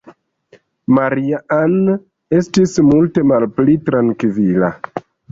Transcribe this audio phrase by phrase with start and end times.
[0.99, 1.75] Maria-Ann
[2.37, 4.71] estis multe malpli trankvila.